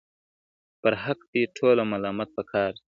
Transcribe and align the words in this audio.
پرحق 0.81 1.19
دي 1.31 1.43
ټوله، 1.55 1.83
ملامت 1.91 2.29
په 2.35 2.43
کار 2.51 2.71
دئ 2.77 2.81